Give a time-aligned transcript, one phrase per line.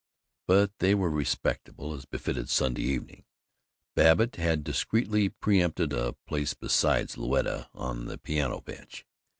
[0.47, 3.23] but they were respectable, as befitted Sunday evening.
[3.93, 9.05] Babbitt had discreetly preëmpted a place beside Louetta on the piano bench.